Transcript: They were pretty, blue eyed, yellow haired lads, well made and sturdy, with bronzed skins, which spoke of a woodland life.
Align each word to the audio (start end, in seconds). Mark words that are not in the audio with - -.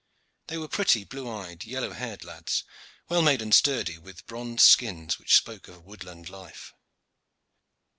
They 0.47 0.57
were 0.57 0.67
pretty, 0.67 1.03
blue 1.03 1.29
eyed, 1.29 1.63
yellow 1.63 1.91
haired 1.93 2.23
lads, 2.25 2.63
well 3.07 3.21
made 3.21 3.39
and 3.39 3.53
sturdy, 3.53 3.99
with 3.99 4.25
bronzed 4.25 4.65
skins, 4.65 5.19
which 5.19 5.35
spoke 5.35 5.67
of 5.67 5.75
a 5.75 5.79
woodland 5.79 6.27
life. 6.27 6.73